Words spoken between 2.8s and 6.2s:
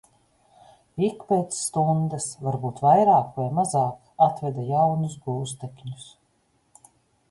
vairāk vai mazāk, atveda jaunus gūstekņus.